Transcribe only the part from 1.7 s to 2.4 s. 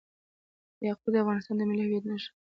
هویت نښه ده.